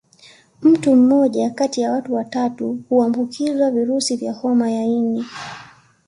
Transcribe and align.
Mtu 0.61 0.95
mmoja 0.95 1.49
kati 1.49 1.81
ya 1.81 1.91
watu 1.91 2.13
watatu 2.13 2.79
huambukizwa 2.89 3.71
virusi 3.71 4.15
vya 4.15 4.33
homa 4.33 4.71
ya 4.71 4.83
ini 4.83 5.25